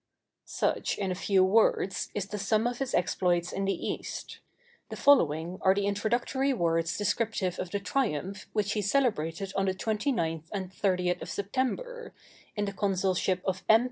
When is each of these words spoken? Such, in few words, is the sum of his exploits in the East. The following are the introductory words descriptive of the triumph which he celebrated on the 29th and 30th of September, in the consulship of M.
Such, 0.45 0.97
in 0.97 1.13
few 1.13 1.43
words, 1.43 2.09
is 2.15 2.25
the 2.29 2.39
sum 2.39 2.65
of 2.65 2.79
his 2.79 2.95
exploits 2.95 3.51
in 3.53 3.65
the 3.65 3.87
East. 3.87 4.39
The 4.89 4.95
following 4.95 5.59
are 5.61 5.75
the 5.75 5.85
introductory 5.85 6.53
words 6.53 6.97
descriptive 6.97 7.59
of 7.59 7.69
the 7.69 7.79
triumph 7.79 8.47
which 8.51 8.71
he 8.73 8.81
celebrated 8.81 9.53
on 9.55 9.65
the 9.67 9.75
29th 9.75 10.45
and 10.51 10.71
30th 10.71 11.21
of 11.21 11.29
September, 11.29 12.15
in 12.55 12.65
the 12.65 12.73
consulship 12.73 13.43
of 13.45 13.63
M. 13.69 13.79